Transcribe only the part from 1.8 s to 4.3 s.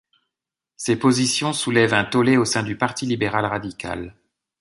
un tollé au sein du Parti libéral-radical.